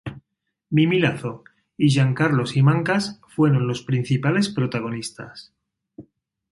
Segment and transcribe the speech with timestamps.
[0.71, 1.43] Mimí Lazo
[1.77, 5.53] y Jean Carlo Simancas fueron los principales protagonistas.